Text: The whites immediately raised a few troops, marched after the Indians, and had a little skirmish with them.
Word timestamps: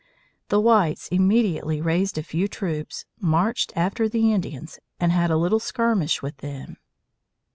The 0.49 0.59
whites 0.59 1.09
immediately 1.09 1.79
raised 1.79 2.17
a 2.17 2.23
few 2.23 2.47
troops, 2.47 3.05
marched 3.19 3.71
after 3.75 4.09
the 4.09 4.33
Indians, 4.33 4.79
and 4.99 5.11
had 5.11 5.29
a 5.29 5.37
little 5.37 5.59
skirmish 5.59 6.23
with 6.23 6.37
them. 6.37 6.77